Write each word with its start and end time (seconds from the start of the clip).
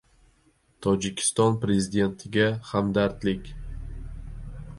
Tojikiston 0.85 1.59
Prezidentiga 1.65 2.49
hamdardlik 2.73 3.55